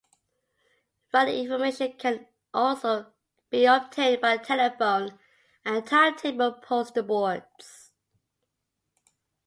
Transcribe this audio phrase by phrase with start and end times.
[1.13, 3.13] Running information can also
[3.51, 5.19] be obtained by telephone
[5.63, 7.91] and timetable poster boards.